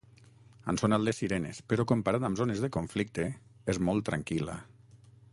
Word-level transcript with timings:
Han 0.71 0.79
sonat 0.81 1.01
les 1.07 1.19
sirenes, 1.23 1.59
però 1.73 1.85
comparat 1.91 2.25
amb 2.29 2.39
zones 2.41 2.63
de 2.65 2.69
conflicte, 2.77 3.25
és 3.75 3.81
molt 3.91 4.07
tranquil·la. 4.09 4.57